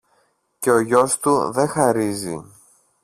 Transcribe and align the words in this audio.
και 0.59 0.71
ο 0.71 0.79
γιος 0.79 1.19
του 1.19 1.51
δε 1.51 1.65
χαρίζει. 1.67 2.45